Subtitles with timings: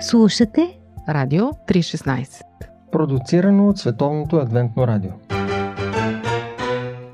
[0.00, 2.42] Слушате Радио 316
[2.92, 5.10] Продуцирано от Световното адвентно радио.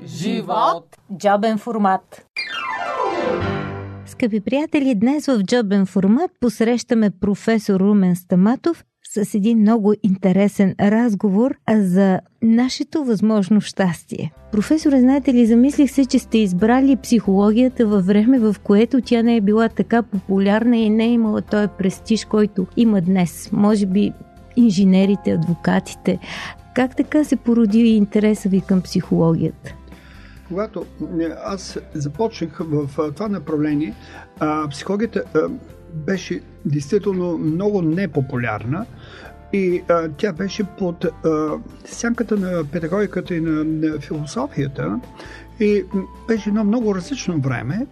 [0.05, 0.97] Живот!
[1.17, 2.25] Джобен формат.
[4.05, 11.55] Скъпи приятели, днес в Джобен формат посрещаме професор Румен Стаматов с един много интересен разговор
[11.69, 14.33] за нашето възможно щастие.
[14.51, 19.35] Професоре, знаете ли, замислих се, че сте избрали психологията във време, в което тя не
[19.35, 23.49] е била така популярна и не е имала този престиж, който има днес.
[23.51, 24.13] Може би
[24.55, 26.19] инженерите, адвокатите.
[26.75, 29.75] Как така се породи интереса ви към психологията?
[30.47, 30.85] Когато
[31.45, 33.93] аз започнах в това направление,
[34.69, 35.23] психологията
[35.93, 38.85] беше действително много непопулярна
[39.53, 41.09] и а, тя беше под а,
[41.85, 44.99] сянката на педагогиката и на, на философията
[45.59, 45.83] и
[46.27, 47.87] беше едно много различно време,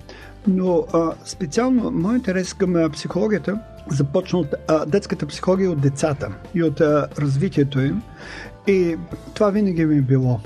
[0.47, 3.59] но а, специално моят интерес към психологията
[3.89, 8.01] започна от а, детската психология от децата и от а, развитието им.
[8.67, 8.95] И
[9.33, 10.39] това винаги ми е било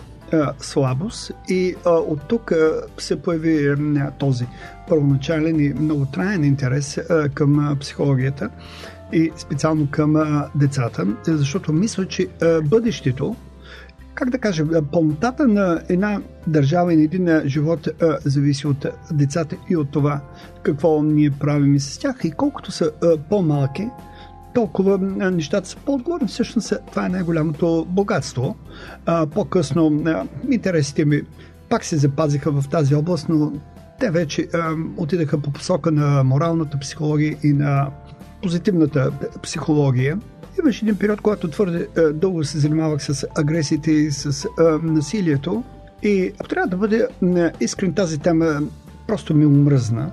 [0.59, 4.47] слабост и а, от тук а, се появи а, този
[4.89, 8.49] първоначален и много траен интерес а, към а, психологията
[9.13, 13.35] и специално към а, децата, защото мисля, че а, бъдещето,
[14.15, 19.55] как да кажа, пълнотата на една държава и на един живот а, зависи от децата
[19.69, 20.21] и от това
[20.63, 22.15] какво ние правим с тях.
[22.23, 23.89] И колкото са а, по-малки,
[24.55, 24.97] толкова
[25.31, 26.27] нещата са по-отговорни.
[26.27, 28.55] Всъщност това е най-голямото богатство.
[29.05, 31.21] А, по-късно а, интересите ми
[31.69, 33.51] пак се запазиха в тази област, но
[33.99, 37.89] те вече а, отидаха по посока на моралната психология и на
[38.41, 39.11] позитивната
[39.43, 40.19] психология.
[40.59, 45.63] Имаше един период, когато твърде а, дълго се занимавах с агресиите и с а, насилието.
[46.03, 47.07] И ако трябва да бъде
[47.59, 48.61] искрен тази тема,
[49.07, 50.11] просто ми омръзна,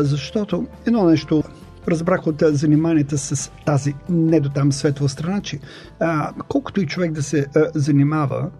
[0.00, 1.42] защото едно нещо
[1.88, 5.58] разбрах от заниманията с тази не до там светла страна, че
[6.00, 8.50] а, колкото и човек да се а, занимава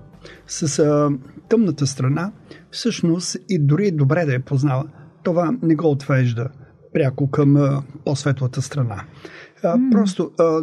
[0.46, 1.10] с а,
[1.48, 2.32] тъмната страна,
[2.70, 4.84] всъщност и дори добре да я познава,
[5.22, 6.48] това не го отвежда
[6.92, 9.04] пряко към а, по-светлата страна.
[9.62, 9.92] А, mm.
[9.92, 10.60] Просто а,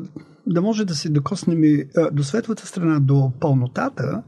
[0.47, 4.23] да може да се докоснем и а, до светлата страна, до пълнотата,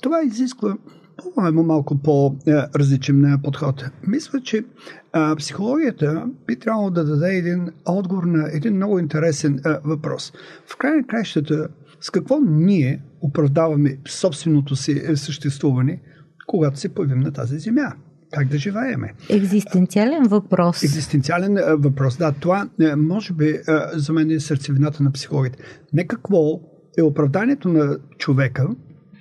[0.00, 0.76] това изисква
[1.16, 3.84] по-моему малко по-различен подход.
[4.06, 4.64] Мисля, че
[5.12, 10.32] а, психологията би трябвало да даде един отговор на един много интересен а, въпрос.
[10.66, 11.68] В край на краищата,
[12.00, 16.00] с какво ние оправдаваме собственото си е, съществуване,
[16.46, 17.92] когато се появим на тази земя?
[18.32, 19.12] Как да живееме?
[19.28, 20.82] Екзистенциален въпрос.
[20.82, 22.32] Екзистенциален въпрос, да.
[22.32, 23.58] Това а, може би
[23.94, 25.58] за мен е сърцевината на психологията.
[25.92, 26.60] Не какво
[26.98, 28.68] е оправданието на човека,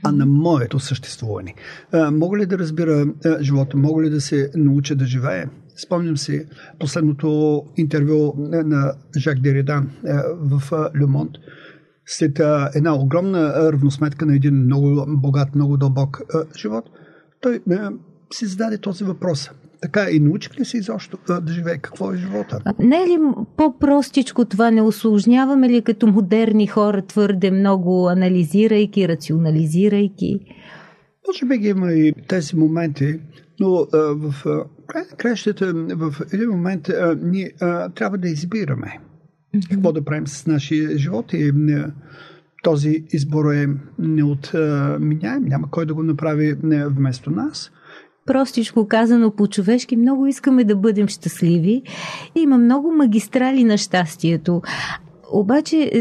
[0.03, 1.55] а на моето съществуване.
[1.91, 3.77] А, мога ли да разбира а, живота?
[3.77, 5.49] Мога ли да се науча да живея?
[5.75, 6.45] Спомням си
[6.79, 9.83] последното интервю на Жак Дерида
[10.41, 10.61] в
[11.01, 11.31] Люмонт.
[12.05, 12.39] След
[12.75, 16.21] една огромна равносметка на един много богат, много дълбок
[16.57, 16.85] живот,
[17.41, 17.61] той
[18.33, 19.51] си зададе този въпрос.
[19.81, 21.77] Така и научих ли се изобщо да живее?
[21.77, 22.59] Какво е живота?
[22.79, 23.17] Не е ли
[23.57, 24.71] по-простичко това?
[24.71, 30.39] Не осложняваме ли като модерни хора твърде много, анализирайки, рационализирайки?
[31.27, 33.19] Може би ги има и тези моменти,
[33.59, 34.33] но а, в
[34.87, 38.99] край на кращата в един момент а, ние а, трябва да избираме
[39.55, 39.69] mm-hmm.
[39.69, 41.91] какво да правим с нашия живот и а,
[42.63, 43.67] този избор е
[43.99, 46.53] неотменяем, няма кой да го направи
[46.87, 47.71] вместо нас
[48.25, 51.81] простичко казано по-човешки, много искаме да бъдем щастливи.
[52.35, 54.61] Има много магистрали на щастието.
[55.33, 55.91] Обаче,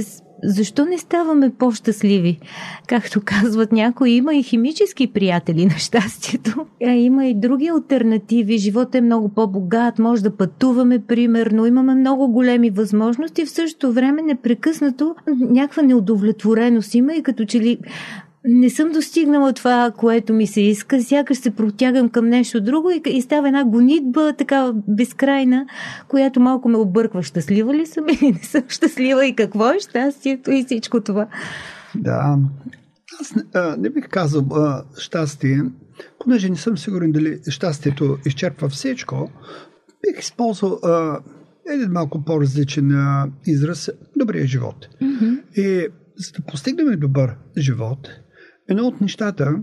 [0.44, 2.41] защо не ставаме по-щастливи?
[2.86, 8.58] Както казват някои, има и химически приятели на щастието, а има и други альтернативи.
[8.58, 14.22] Животът е много по-богат, може да пътуваме, примерно, имаме много големи възможности, в същото време
[14.22, 17.78] непрекъснато някаква неудовлетвореност има и като че ли
[18.44, 23.02] не съм достигнала това, което ми се иска, сякаш се протягам към нещо друго и,
[23.06, 25.66] и става една гонитба, така безкрайна,
[26.08, 27.22] която малко ме обърква.
[27.22, 31.28] Щастлива ли съм или не съм щастлива и какво е щастието и всичко това?
[31.94, 32.38] Да,
[33.20, 35.62] аз а, не бих казал а, щастие,
[36.19, 39.31] понеже не съм сигурен дали щастието изчерпва всичко,
[40.02, 41.19] бих използвал а,
[41.75, 44.88] един малко по-различен а, израз добрия живот.
[45.02, 45.43] Mm-hmm.
[45.56, 48.08] И за да постигнем добър живот,
[48.70, 49.62] Едно от нещата,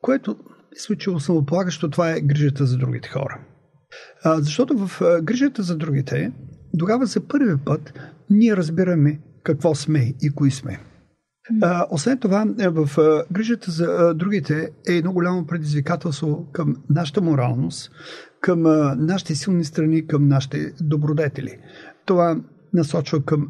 [0.00, 0.36] което
[0.72, 3.40] мисля, че основополагащо, това е грижата за другите хора.
[4.24, 6.32] А, защото в а, грижата за другите,
[6.78, 7.92] тогава за първи път
[8.30, 10.80] ние разбираме какво сме и кои сме.
[11.62, 16.76] А, освен това, е, в а, грижата за а, другите е едно голямо предизвикателство към
[16.90, 17.90] нашата моралност,
[18.40, 21.58] към а, нашите силни страни, към нашите добродетели.
[22.06, 22.36] Това
[22.74, 23.48] насочва към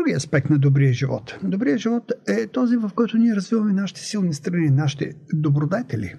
[0.00, 1.38] другия аспект на добрия живот.
[1.42, 6.14] Добрия живот е този, в който ние развиваме нашите силни страни, нашите добродетели.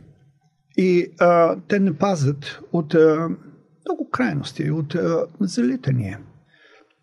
[0.77, 3.29] И а, те не пазят от а,
[3.85, 6.19] много крайности, от а, залитания.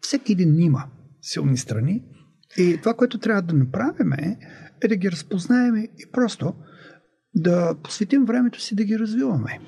[0.01, 0.85] Всеки един има
[1.23, 2.03] силни страни
[2.59, 4.39] и това, което трябва да направим е,
[4.83, 6.55] е да ги разпознаем и просто
[7.35, 9.61] да посветим времето си да ги развиваме.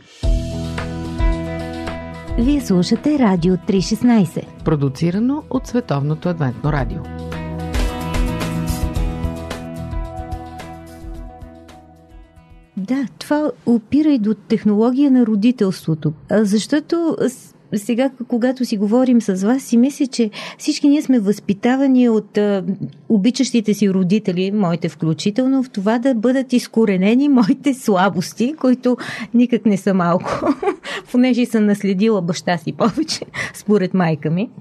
[2.40, 4.62] Вие слушате Радио 316.
[4.64, 6.98] Продуцирано от Световното адвентно радио.
[12.76, 16.12] Да, това опира и до технология на родителството.
[16.30, 17.16] Защото
[17.76, 22.64] сега, когато си говорим с вас, си мисля, че всички ние сме възпитавани от а,
[23.08, 28.96] обичащите си родители, моите включително, в това да бъдат изкоренени моите слабости, които
[29.34, 30.54] никак не са малко,
[31.12, 33.20] понеже съм наследила баща си повече,
[33.54, 34.50] според майка ми.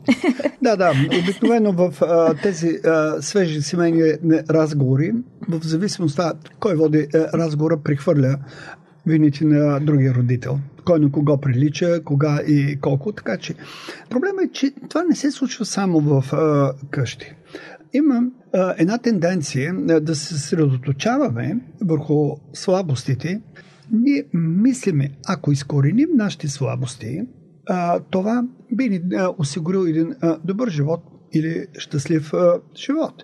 [0.62, 0.94] Да, да.
[1.24, 4.14] Обикновено в а, тези а, свежи семейни
[4.50, 5.12] разговори,
[5.50, 8.36] в зависимост от кой води а, разговора, прихвърля
[9.06, 10.60] вините на другия родител.
[10.90, 13.12] Кой на кого прилича, кога и колко.
[13.12, 13.56] Така че
[14.10, 17.36] проблема е, че това не се случва само в а, къщи.
[17.94, 23.42] Има а, една тенденция а, да се съсредоточаваме върху слабостите.
[23.92, 27.22] Ние мислиме, ако изкореним нашите слабости,
[27.68, 29.02] а, това би ни
[29.38, 31.04] осигурил един а, добър живот
[31.34, 33.24] или щастлив а, живот.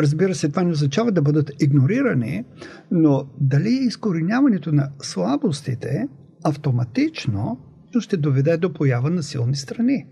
[0.00, 2.44] Разбира се, това не означава да бъдат игнорирани,
[2.90, 6.08] но дали изкореняването на слабостите
[6.44, 7.58] автоматично
[8.00, 10.06] ще доведе до поява на силни страни.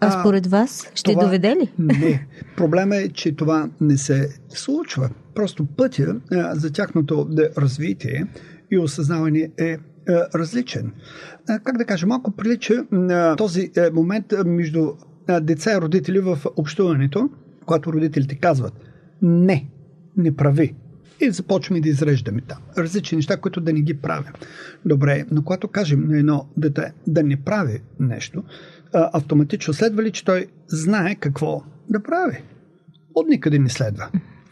[0.00, 1.72] А според вас ще това, доведе ли?
[1.78, 2.26] Не.
[2.56, 5.10] Проблема е, че това не се случва.
[5.34, 6.20] Просто пътя
[6.52, 7.28] за тяхното
[7.58, 8.26] развитие
[8.70, 9.76] и осъзнаване е
[10.34, 10.92] различен.
[11.46, 14.92] Как да кажа, малко прилича на този е, момент между
[15.40, 17.30] деца и родители в общуването,
[17.66, 18.72] когато родителите казват
[19.22, 19.70] не,
[20.16, 20.74] не прави.
[21.22, 22.58] И започваме да изреждаме там.
[22.78, 24.32] Различни неща, които да не ги правим.
[24.84, 28.42] Добре, но когато кажем на едно дете да не прави нещо,
[28.92, 32.42] автоматично следва ли, че той знае какво да прави?
[33.14, 34.08] От никъде не следва.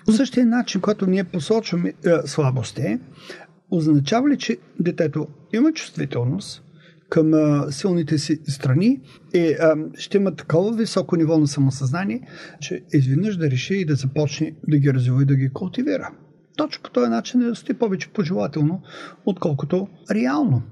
[0.06, 1.94] По същия начин, когато ние посочваме е,
[2.26, 2.98] слабости,
[3.70, 6.62] означава ли, че детето има чувствителност,
[7.08, 9.00] към а, силните си страни
[9.34, 12.20] и а, ще има такова високо ниво на самосъзнание,
[12.60, 16.10] че изведнъж да реши и да започне да ги развива и да ги култивира.
[16.60, 18.82] Точно по този начин е сте повече пожелателно,
[19.26, 20.62] отколкото реално.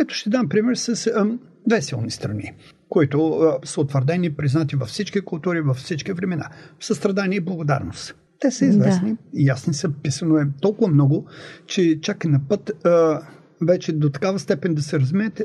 [0.00, 1.26] Ето ще дам пример с а,
[1.66, 2.52] две силни страни,
[2.88, 6.48] които а, са утвърдени, признати във всички култури, във всички времена.
[6.80, 8.14] Състрадание и благодарност.
[8.40, 9.18] Те са известни, да.
[9.34, 11.26] ясни са, писано е толкова много,
[11.66, 13.20] че чак и на път а,
[13.62, 15.44] вече до такава степен да се размеете,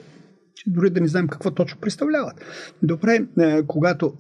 [0.56, 2.45] че дори да не знаем какво точно представляват.
[2.83, 4.13] Добре, е, когато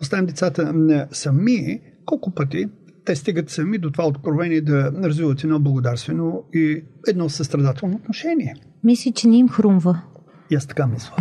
[0.00, 0.74] оставим децата
[1.12, 2.68] сами, колко пъти
[3.10, 8.54] те стигат сами до това откровение да развиват едно благодарствено и едно състрадателно отношение.
[8.84, 10.02] Мисли, че не им хрумва.
[10.50, 11.14] И аз така мисля.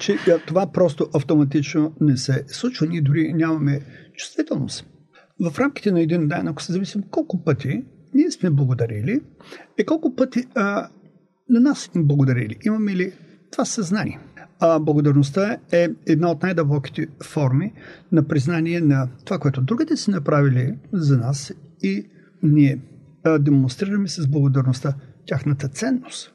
[0.00, 2.86] че е, това просто автоматично не се случва.
[2.86, 3.80] Ние дори нямаме
[4.16, 4.86] чувствителност.
[5.40, 7.84] В рамките на един ден, ако се зависим колко пъти
[8.14, 9.20] ние сме благодарили
[9.78, 10.88] и колко пъти а,
[11.48, 12.56] на нас сме благодарили.
[12.66, 13.12] Имаме ли
[13.50, 14.18] това съзнание.
[14.64, 17.72] А благодарността е една от най-дълбоките форми
[18.12, 21.52] на признание на това, което другите са направили за нас
[21.82, 22.06] и
[22.42, 22.80] ние
[23.40, 24.94] демонстрираме с благодарността
[25.26, 26.32] тяхната ценност.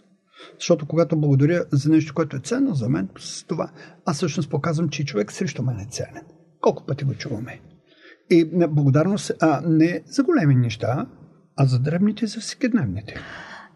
[0.60, 3.72] Защото когато благодаря за нещо, което е ценно за мен, с това
[4.06, 6.24] аз всъщност показвам, че човек срещу мен е ценен.
[6.62, 7.62] Колко пъти го чуваме.
[8.30, 11.06] И благодарност а, не за големи неща,
[11.56, 13.16] а за дребните, за всекидневните.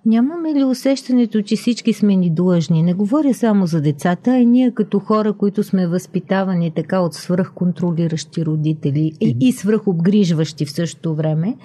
[0.05, 2.83] Нямаме ли усещането, че всички сме ни длъжни?
[2.83, 7.13] Не говоря само за децата, а и ние като хора, които сме възпитавани така от
[7.13, 11.55] свръхконтролиращи родители и, и свръхобгрижващи в същото време.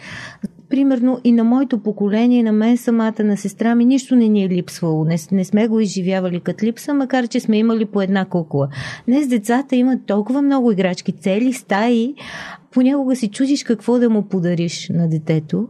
[0.69, 4.49] Примерно и на моето поколение, на мен самата, на сестра ми, нищо не ни е
[4.49, 5.05] липсвало.
[5.05, 8.69] Не, не сме го изживявали като липса, макар че сме имали по една кукла.
[9.09, 12.15] Днес децата имат толкова много играчки, цели стаи,
[12.71, 15.69] понякога си чудиш какво да му подариш на детето,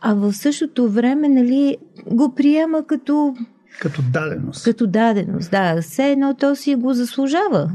[0.00, 1.76] а в същото време, нали,
[2.10, 3.34] го приема като...
[3.80, 4.64] Като даденост.
[4.64, 5.82] Като даденост, да.
[5.82, 7.70] Все едно то си го заслужава.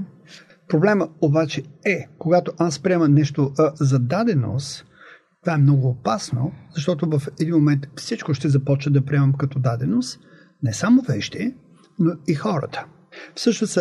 [0.68, 4.86] Проблема обаче е, когато аз приема нещо а, за даденост,
[5.42, 10.20] това е много опасно, защото в един момент всичко ще започне да приемам като даденост,
[10.64, 11.56] не само вещи,
[12.00, 12.86] но и хората.
[13.36, 13.78] Всъщност,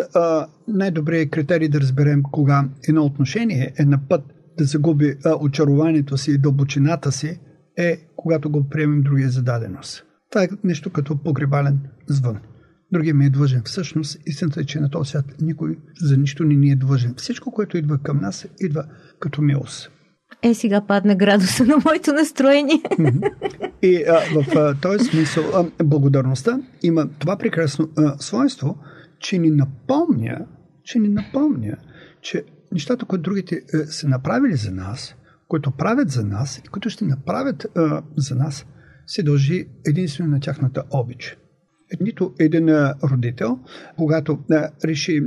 [0.68, 4.24] най-добрият критерий да разберем кога едно отношение е на път
[4.58, 7.40] да загуби очарованието си и дълбочината си,
[7.76, 10.04] е когато го приемем другия за даденост.
[10.30, 12.38] Това е нещо като погребален звън.
[12.92, 13.62] Другия ми е длъжен.
[13.64, 17.14] Всъщност, истината е, че на този свят никой за нищо не ни е длъжен.
[17.16, 18.84] Всичко, което идва към нас, идва
[19.20, 19.90] като милост.
[20.42, 22.82] Е, сега падна градуса на моето настроение.
[23.82, 28.78] И а, в а, този смисъл а, благодарността има това прекрасно а, свойство,
[29.18, 30.46] че ни напомня,
[30.84, 31.76] че ни напомня,
[32.20, 35.14] че нещата, които другите а, са направили за нас,
[35.48, 38.66] които правят за нас и които ще направят а, за нас,
[39.06, 41.36] се дължи единствено на тяхната обич.
[42.00, 42.68] Нито един
[43.04, 43.58] родител,
[43.96, 44.38] когато
[44.84, 45.22] реши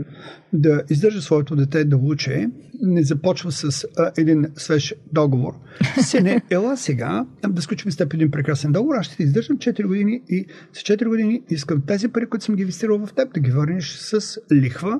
[0.53, 2.47] да издържа своето дете да учи,
[2.81, 5.53] не започва с един свеж договор.
[6.01, 9.87] Сине, ела сега да сключим с теб един прекрасен договор, аз ще ти издържам 4
[9.87, 13.39] години и с 4 години искам тези пари, които съм ги инвестирал в теб, да
[13.39, 14.99] ги върнеш с лихва.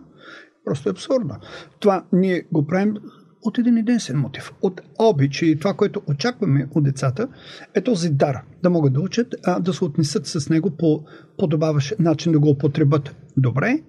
[0.66, 1.36] Просто е абсурдно.
[1.80, 2.96] Това ние го правим
[3.44, 4.54] от един единствен мотив.
[4.62, 7.28] От обич и това, което очакваме от децата,
[7.74, 8.42] е този дар.
[8.64, 11.04] Да могат да учат, а, да се отнесат с него по
[11.38, 13.80] подобаващ начин, да го употребят добре,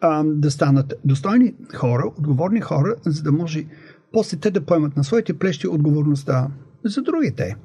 [0.00, 3.66] а, да станат достойни хора, отговорни хора, за да може
[4.12, 6.48] после те да поемат на своите плещи отговорността
[6.84, 7.56] за другите.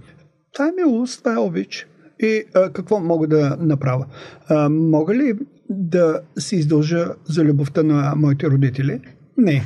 [0.54, 1.88] Това е милост, това е обич.
[2.20, 4.06] И а, какво мога да направя?
[4.48, 5.34] А, мога ли
[5.70, 9.02] да се издължа за любовта на моите родители?
[9.38, 9.64] Не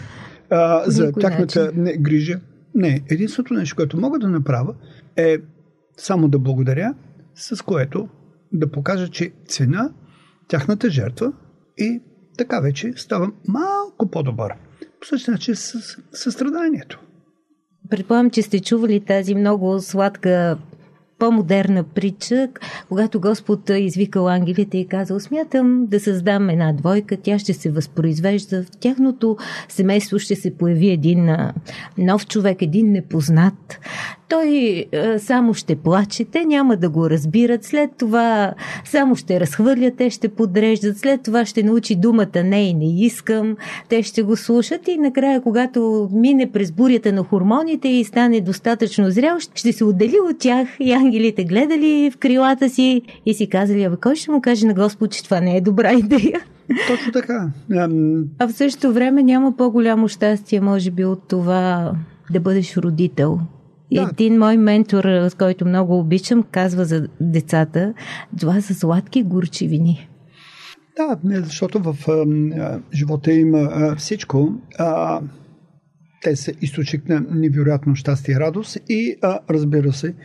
[0.51, 2.39] а, за тяхната не, грижа.
[2.75, 4.75] Не, единственото нещо, което мога да направя
[5.15, 5.37] е
[5.97, 6.93] само да благодаря,
[7.35, 8.07] с което
[8.53, 9.93] да покажа, че цена
[10.47, 11.33] тяхната жертва
[11.77, 12.01] и
[12.37, 14.53] така вече ставам малко по-добър.
[15.01, 16.99] По същия начин с състраданието.
[17.89, 20.57] Предполагам, че сте чували тази много сладка
[21.19, 22.47] по-модерна притча,
[22.89, 28.63] когато Господ извикал ангелите и казал, смятам да създам една двойка, тя ще се възпроизвежда,
[28.63, 29.38] в тяхното
[29.69, 31.29] семейство ще се появи един
[31.97, 33.79] нов човек, един непознат.
[34.29, 38.53] Той е, само ще плаче, те няма да го разбират, след това
[38.86, 43.57] само ще разхвърлят, те ще подреждат, след това ще научи думата не и не искам,
[43.89, 49.12] те ще го слушат и накрая, когато мине през бурята на хормоните и стане достатъчно
[49.12, 53.83] зрял, ще се отдели от тях и ангелите гледали в крилата си и си казали,
[53.83, 56.41] абе кой ще му каже на Господ, че това не е добра идея?
[56.88, 57.50] Точно така.
[58.39, 61.91] А в същото време няма по-голямо щастие, може би, от това
[62.31, 63.39] да бъдеш родител.
[63.91, 64.10] Да.
[64.12, 67.93] Един мой ментор, с който много обичам, казва за децата,
[68.39, 70.10] това са сладки горчивини.
[70.98, 74.53] Да, защото в а, живота има а, всичко.
[74.77, 75.22] А,
[76.22, 80.15] те са източник на невероятно щастие и радост и, а, разбира се,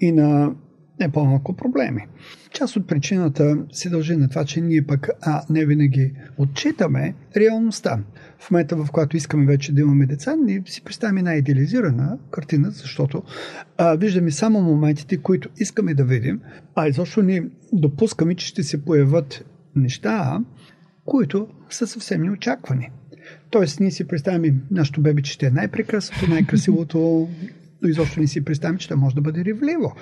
[0.00, 0.54] и на
[1.00, 2.06] не по-малко проблеми.
[2.54, 7.98] Част от причината се дължи на това, че ние пък а, не винаги отчитаме реалността.
[8.38, 12.70] В момента, в който искаме вече да имаме деца, ние си представяме една идеализирана картина,
[12.70, 13.22] защото
[13.78, 16.40] а, виждаме само моментите, които искаме да видим,
[16.74, 17.42] а изобщо ни
[17.72, 19.44] допускаме, че ще се появят
[19.76, 20.40] неща,
[21.04, 22.90] които са съвсем неочаквани.
[23.50, 27.28] Тоест, ние си представяме нашето бебе, че ще е най-прекрасното, най-красивото,
[27.84, 29.94] но изобщо не си представим, че това може да бъде ревливо.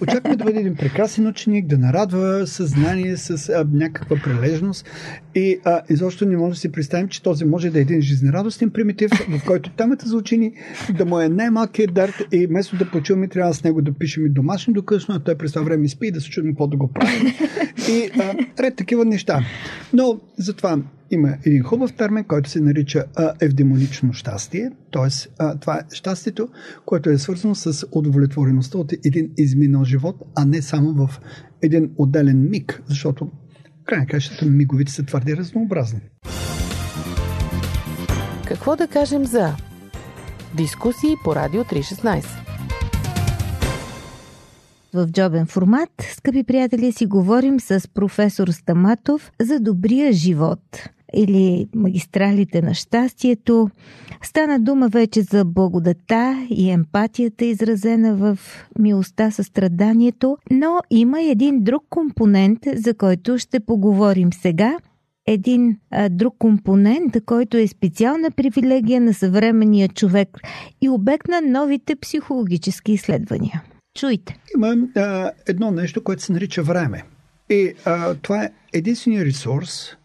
[0.00, 4.86] очакваме да бъде един прекрасен ученик, да нарадва съзнание с а, някаква прилежност
[5.34, 8.70] и а, изобщо не може да си представим, че този може да е един жизнерадостен
[8.70, 10.52] примитив, в който темата за учени
[10.96, 14.30] да му е най-малкият дарт и вместо да почуваме, трябва с него да пишем и
[14.30, 16.76] домашни до късно, а той през това време спи и да се чудим какво да
[16.76, 17.32] го правим.
[17.88, 19.40] И а, ред такива неща.
[19.92, 20.78] Но затова
[21.10, 25.08] има един хубав термин, който се нарича а, евдемонично щастие, т.е.
[25.60, 26.48] това е щастието,
[26.86, 31.20] което е свързано с удовлетвореността от един изминал живот, а не само в
[31.62, 33.30] един отделен миг, защото
[33.84, 36.00] край на кращата миговите са твърде разнообразни.
[38.46, 39.56] Какво да кажем за
[40.56, 42.24] дискусии по Радио 316?
[44.94, 50.60] В джобен формат, скъпи приятели, си говорим с професор Стаматов за добрия живот
[51.16, 53.70] или магистралите на щастието.
[54.22, 58.38] Стана дума вече за благодата и емпатията, изразена в
[58.78, 64.76] милостта, състраданието, но има един друг компонент, за който ще поговорим сега.
[65.28, 70.28] Един а, друг компонент, който е специална привилегия на съвременния човек
[70.80, 73.62] и обект на новите психологически изследвания.
[73.98, 74.36] Чуйте.
[74.56, 77.02] Има а, едно нещо, което се нарича време.
[77.50, 79.96] И а, това е единствения ресурс,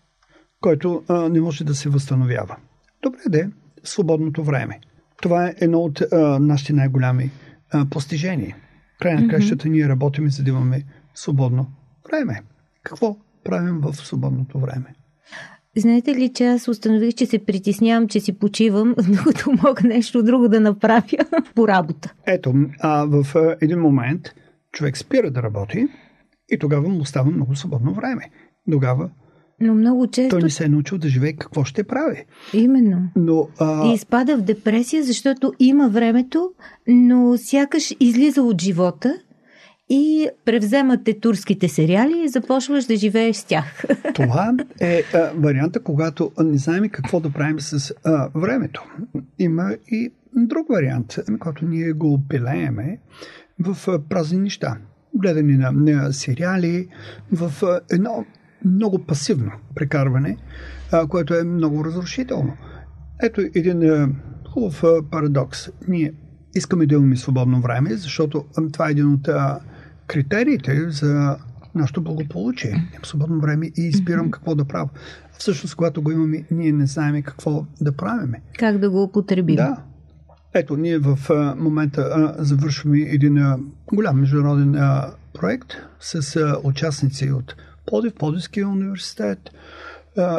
[0.61, 2.55] който а, не може да се възстановява.
[3.03, 3.49] Добре де,
[3.83, 4.79] свободното време.
[5.21, 7.31] Това е едно от а, нашите най-голями
[7.71, 8.55] а, постижения.
[8.99, 10.83] Край на кращата ние работим, за да имаме
[11.15, 11.67] свободно
[12.09, 12.41] време.
[12.83, 14.95] Какво правим в свободното време?
[15.77, 20.47] Знаете ли, че аз установих, че се притеснявам, че си почивам, докато мога нещо друго
[20.47, 21.17] да направя
[21.55, 22.13] по работа.
[22.25, 23.25] Ето, а в
[23.61, 24.21] един момент
[24.71, 25.87] човек спира да работи
[26.49, 28.29] и тогава му остава много свободно време.
[28.71, 29.09] Тогава
[29.61, 30.29] Но много често...
[30.29, 32.25] Той не се е научил да живее какво ще прави.
[32.53, 33.09] Именно.
[33.15, 33.87] Но, а...
[33.87, 36.51] И изпада в депресия, защото има времето,
[36.87, 39.15] но сякаш излиза от живота
[39.89, 43.83] и превземате турските сериали и започваш да живееш с тях.
[44.13, 48.83] Това е а, варианта, когато не знаем какво да правим с а, времето.
[49.39, 52.99] Има и друг вариант, когато ние го пилееме
[53.59, 54.77] в празни неща.
[55.15, 56.87] Гледане на, на сериали,
[57.31, 57.51] в
[57.91, 58.25] едно
[58.65, 60.37] много пасивно прекарване,
[60.91, 62.57] а, което е много разрушително.
[63.23, 64.09] Ето един а,
[64.49, 65.69] хубав а, парадокс.
[65.87, 66.13] Ние
[66.55, 69.59] искаме да имаме свободно време, защото а, това е един от а,
[70.07, 71.37] критериите за
[71.75, 72.69] нашето благополучие.
[72.69, 74.89] Имам свободно време и избирам какво да правя.
[75.37, 78.41] Всъщност, когато го имаме, ние не знаем какво да правиме.
[78.59, 79.55] Как да го употребим.
[79.55, 79.77] Да.
[80.53, 83.59] Ето, ние в а, момента а, завършваме един а,
[83.93, 87.55] голям международен а, проект с а, участници от
[87.91, 89.39] Плодив, Плодивския университет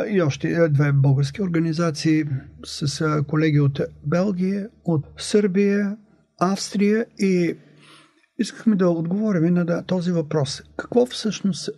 [0.09, 2.25] и още две български организации
[2.65, 5.97] с колеги от Белгия, от Сърбия,
[6.41, 7.57] Австрия и
[8.39, 10.63] искахме да отговорим на този въпрос.
[10.77, 11.71] Какво всъщност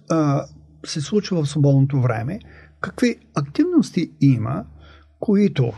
[0.87, 2.39] се случва в свободното време?
[2.81, 4.65] Какви активности има,
[5.21, 5.73] които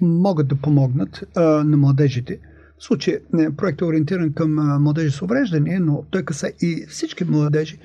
[0.00, 2.40] могат да помогнат на младежите?
[2.86, 3.18] Случай
[3.56, 7.78] проект е ориентиран към младежи с увреждане, но той каса и всички младежи.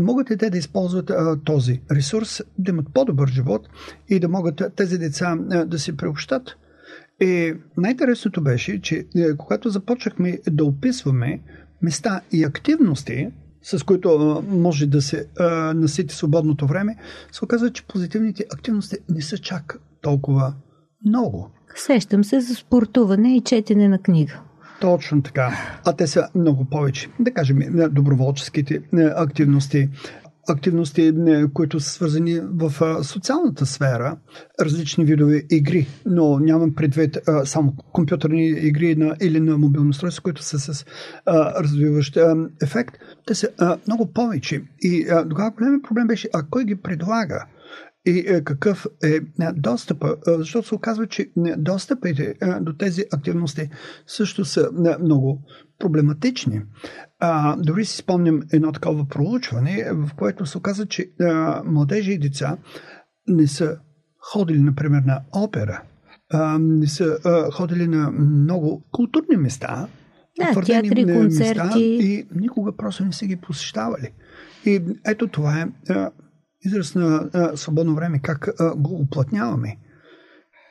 [0.00, 1.10] Могат ли те да използват
[1.44, 3.68] този ресурс, да имат по-добър живот
[4.08, 5.36] и да могат тези деца
[5.66, 6.56] да се приобщат?
[7.20, 9.06] И най-интересното беше, че
[9.38, 11.40] когато започнахме да описваме
[11.82, 13.28] места и активности,
[13.62, 15.26] с които може да се
[15.74, 16.96] насити свободното време,
[17.32, 20.54] се оказва, че позитивните активности не са чак толкова
[21.04, 21.50] много.
[21.76, 24.40] Сещам се за спортуване и четене на книга.
[24.80, 25.52] Точно така.
[25.84, 27.08] А те са много повече.
[27.20, 27.58] Да кажем,
[27.90, 28.80] доброволческите
[29.16, 29.88] активности,
[30.48, 31.14] активности,
[31.54, 32.72] които са свързани в
[33.04, 34.16] социалната сфера,
[34.60, 40.42] различни видове игри, но нямам предвид само компютърни игри на, или на мобилно устройство, които
[40.42, 40.84] са с
[41.26, 42.94] а, развиващ а, ефект.
[43.26, 44.62] Те са а, много повече.
[44.80, 47.46] И а, тогава големият проблем беше, а кой ги предлага?
[48.06, 49.20] И е, какъв е
[49.52, 53.70] достъпа, защото се оказва, че достъпите до тези активности
[54.06, 54.68] също са
[55.00, 55.42] много
[55.78, 56.62] проблематични.
[57.18, 62.18] А, дори си спомням едно такова проучване, в което се оказа, че а, младежи и
[62.18, 62.56] деца
[63.28, 63.78] не са
[64.32, 65.82] ходили, например, на опера,
[66.32, 69.88] а, не са а, ходили на много културни места,
[70.38, 71.60] да, театри, концерти.
[71.60, 74.12] Места, и никога просто не са ги посещавали.
[74.66, 75.66] И ето това е
[76.64, 79.78] израз на а, свободно време, как а, го оплътняваме.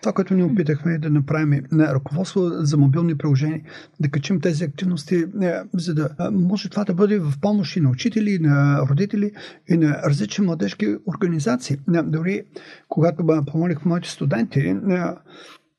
[0.04, 3.62] Това, което ни опитахме е да направим на ръководство за мобилни приложения,
[4.00, 5.26] да качим тези активности,
[5.74, 9.32] за да може това да бъде в помощ и на учители, и на родители,
[9.70, 11.78] и на различни младежки организации.
[11.88, 12.44] Дори
[12.90, 14.76] когато помолих моите студенти,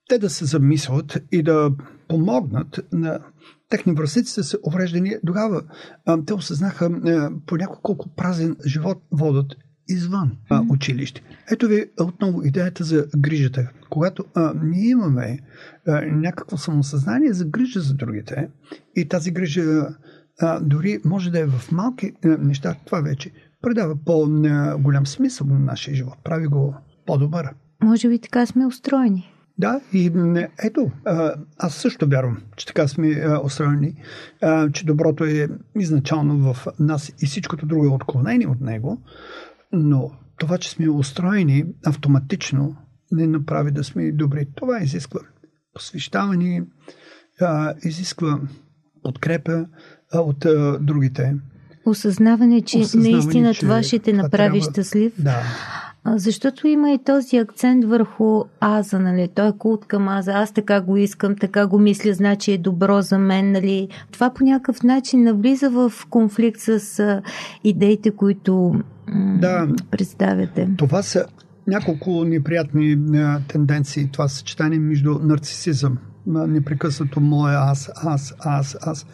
[0.09, 1.70] те да се замислят и да
[2.09, 3.18] помогнат на
[3.68, 5.62] техни връзници с увреждания, тогава
[6.27, 6.90] те осъзнаха
[7.46, 9.57] по няколко колко празен живот водят
[9.88, 11.23] извън а, училище.
[11.51, 13.70] Ето ви отново идеята за грижата.
[13.90, 15.38] Когато а, ние имаме
[15.87, 18.49] а, някакво самосъзнание за грижа за другите
[18.97, 19.88] и тази грижа
[20.40, 23.31] а, дори може да е в малки а, неща, това вече
[23.62, 26.16] предава по-голям смисъл на нашия живот.
[26.25, 26.75] Прави го
[27.07, 27.49] по-добър.
[27.83, 29.31] Може би така сме устроени.
[29.59, 30.12] Да, и
[30.64, 30.90] ето,
[31.59, 33.94] аз също вярвам, че така сме устроени,
[34.73, 39.03] че доброто е изначално в нас и всичкото друго е отклонение от него,
[39.75, 42.77] но това, че сме устроени автоматично,
[43.13, 44.47] не направи да сме добри.
[44.55, 45.21] Това изисква
[45.75, 46.63] посвещаване,
[47.85, 48.41] изисква
[49.03, 49.67] подкрепа
[50.15, 50.39] от
[50.81, 51.37] другите.
[51.87, 54.73] Осъзнаване, че Осъзнаване, наистина че това ще те направи трябва...
[54.73, 55.13] щастлив.
[55.19, 55.43] Да.
[56.07, 59.29] Защото има и този акцент върху аза, нали?
[59.35, 60.33] Той е култ към аза.
[60.33, 63.88] Аз така го искам, така го мисля, значи е добро за мен, нали?
[64.11, 67.23] Това по някакъв начин навлиза в конфликт с
[67.64, 68.75] идеите, които
[69.40, 70.69] да, представяте.
[70.77, 71.27] Това са
[71.67, 72.99] няколко неприятни
[73.49, 74.09] тенденции.
[74.12, 79.07] Това съчетание между нарцисизъм, непрекъснато мое аз, аз, аз, аз,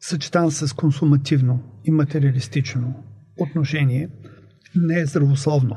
[0.00, 2.94] съчетан с консумативно и материалистично
[3.40, 4.08] отношение,
[4.76, 5.76] не е здравословно.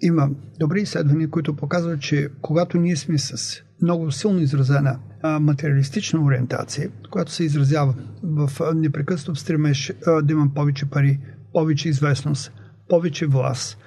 [0.00, 6.24] Има добри изследвания, които показват, че когато ние сме с много силно изразена а, материалистична
[6.24, 11.20] ориентация, която се изразява в непрекъснато стремеж а, да имам повече пари,
[11.52, 12.52] повече известност,
[12.88, 13.78] повече власт.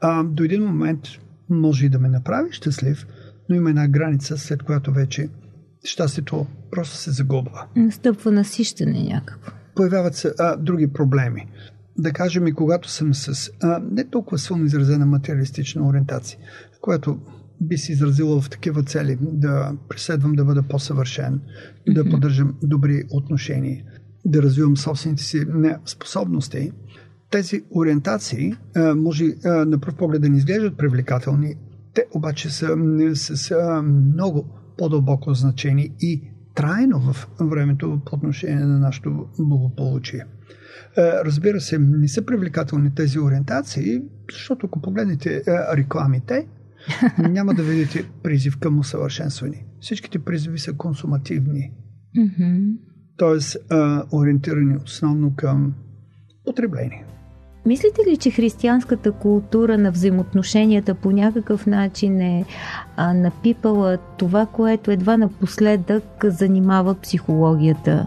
[0.00, 1.00] А, до един момент
[1.48, 3.06] може и да ме направи щастлив,
[3.48, 5.28] но има една граница, след която вече
[5.84, 7.66] щастието просто се загубва.
[7.76, 9.52] Настъпва насищане някакво.
[9.74, 11.46] Появяват се а, други проблеми.
[12.00, 16.38] Да кажем и когато съм с а, не толкова силно изразена материалистична ориентация,
[16.80, 17.18] която
[17.60, 21.94] би се изразила в такива цели да преследвам да бъда по-съвършен, mm-hmm.
[21.94, 23.84] да поддържам добри отношения,
[24.24, 25.46] да развивам собствените си
[25.86, 26.72] способности.
[27.30, 31.54] Тези ориентации а, може а, на пръв поглед да не изглеждат привлекателни,
[31.94, 32.76] те обаче са
[33.14, 36.22] с много по-дълбоко значение и
[36.54, 40.24] трайно в времето по отношение на нашето благополучие.
[40.98, 45.42] Разбира се, не са привлекателни тези ориентации, защото ако погледнете
[45.76, 46.46] рекламите,
[47.18, 49.64] няма да видите призив към усъвършенстване.
[49.80, 51.72] Всичките призиви са консумативни.
[53.16, 53.56] Тоест,
[54.12, 55.74] ориентирани основно към
[56.44, 57.04] потребление.
[57.66, 62.44] Мислите ли, че християнската култура на взаимоотношенията по някакъв начин е
[62.96, 68.06] а, напипала това, което едва напоследък занимава психологията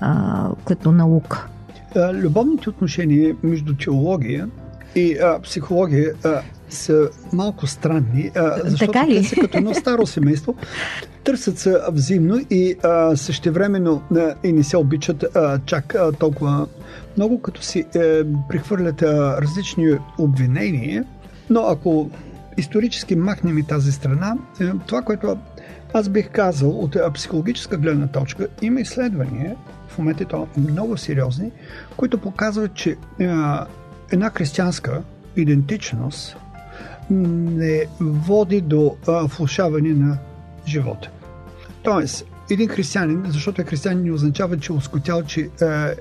[0.00, 1.48] а, като наука?
[2.14, 4.48] Любовните отношения между теология
[4.94, 9.14] и а, психология а, са малко странни, а, защото така ли?
[9.14, 10.54] те са като едно старо семейство.
[11.24, 16.66] Търсят се взаимно и а, същевременно а, и не се обичат а, чак а, толкова
[17.16, 21.04] много, като си е, прихвърлят а, различни обвинения.
[21.50, 22.10] Но ако
[22.56, 25.36] исторически махнем и тази страна, е, това, което
[25.94, 29.56] аз бих казал от психологическа гледна точка, има изследвания,
[29.98, 31.50] момента то много сериозни,
[31.96, 32.96] които показват, че е,
[34.10, 35.02] една християнска
[35.36, 36.36] идентичност
[37.10, 40.18] не води до а, влушаване на
[40.66, 41.10] живота.
[41.82, 45.48] Тоест, един християнин, защото е християнин, не означава, че е оскотял, че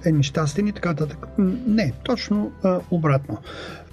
[0.06, 1.28] е нещастен и така нататък.
[1.68, 3.38] Не, точно а, обратно.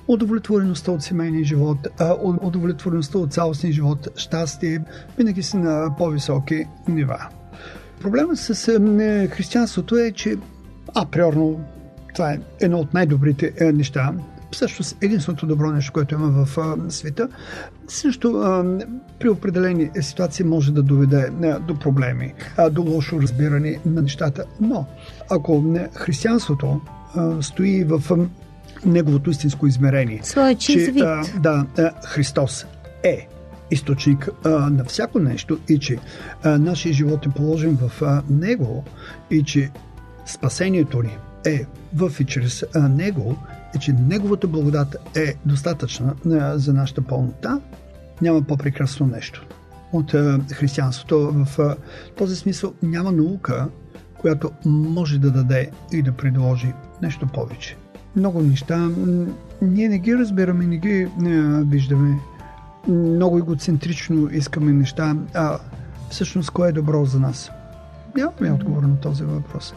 [0.08, 4.84] Удовлетвореността от семейния живот, а, удовлетвореността от цялостния живот, щастие,
[5.18, 7.28] винаги са на по-високи нива.
[8.04, 10.36] Проблемът с а, християнството е, че
[10.94, 11.60] априорно
[12.14, 14.12] това е едно от най-добрите е, неща,
[14.50, 17.28] всъщност единственото добро нещо, което има в а, света,
[17.88, 18.78] също а,
[19.18, 24.44] при определени ситуации може да доведе а, до проблеми, а, до лошо разбиране на нещата.
[24.60, 24.86] Но
[25.30, 26.80] ако не, християнството
[27.14, 28.16] а, стои в а,
[28.86, 32.66] неговото истинско измерение, Своя че а, да, а, Христос
[33.02, 33.28] е
[33.70, 35.98] източник а, на всяко нещо и че
[36.42, 38.84] а, нашия живот е положен в а, Него
[39.30, 39.70] и че
[40.26, 43.36] спасението ни е в и чрез а, Него
[43.76, 46.14] е, че Неговата благодат е достатъчна
[46.54, 47.60] за нашата пълнота,
[48.22, 49.46] няма по-прекрасно нещо
[49.92, 50.12] от
[50.52, 51.32] християнството.
[51.32, 51.76] В
[52.16, 53.68] този смисъл няма наука,
[54.18, 56.72] която може да даде и да предложи
[57.02, 57.76] нещо повече.
[58.16, 58.88] Много неща
[59.62, 62.18] ние не ги разбираме, не ги не, виждаме.
[62.88, 65.58] Много егоцентрично искаме неща, а
[66.10, 67.50] всъщност кое е добро за нас?
[68.16, 69.74] Нямаме отговор на този въпрос.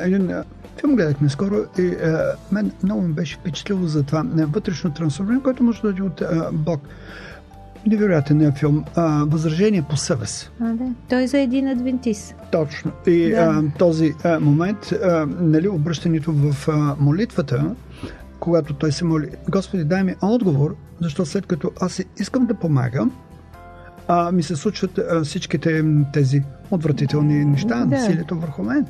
[0.00, 0.32] един
[0.80, 5.62] Филм гледахме скоро и а, мен много ми беше впечатлило за това вътрешно трансформиране, което
[5.62, 6.80] може да дойде от а, Бог.
[7.86, 8.84] Невероятен е филм.
[8.94, 10.52] А, Възражение по съвест.
[10.60, 10.84] А, да.
[11.08, 12.34] Той е за един адвентист.
[12.52, 12.90] Точно.
[13.06, 13.36] И да.
[13.36, 17.74] а, този а, момент, а, нали, обръщането в а, молитвата,
[18.48, 23.12] когато той се моли, Господи, дай ми отговор, защото след като аз искам да помагам,
[24.08, 27.86] а, ми се случват а, всичките тези отвратителни неща, да.
[27.86, 28.86] насилието върху мен.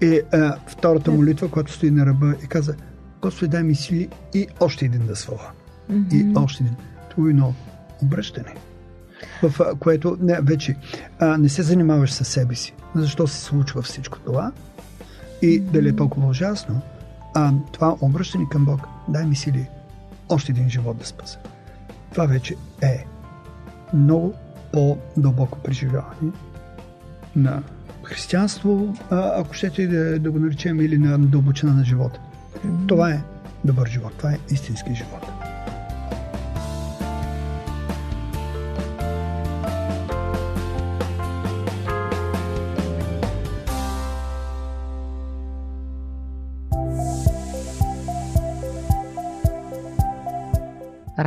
[0.00, 2.74] И а, втората молитва, която стои на ръба и каза,
[3.22, 5.50] Господи, дай ми сили и още един да свала.
[5.90, 6.14] Mm-hmm.
[6.14, 6.76] И още един.
[7.10, 7.54] Това е едно
[8.02, 8.54] обръщане,
[9.42, 10.76] в а, което не, вече
[11.18, 12.74] а, не се занимаваш със себе си.
[12.94, 14.52] Защо се случва всичко това?
[15.42, 15.70] И mm-hmm.
[15.70, 16.80] дали е толкова ужасно?
[17.34, 19.66] А това обръщане към Бог, дай ми сили
[20.28, 21.38] още един живот да спаса.
[22.12, 23.04] Това вече е
[23.94, 24.34] много
[24.72, 26.32] по-дълбоко преживяване
[27.36, 27.62] на
[28.02, 32.20] християнство, ако щете да, да го наречем, или на дълбочина на живота.
[32.86, 33.22] Това е
[33.64, 35.33] добър живот, това е истински живот.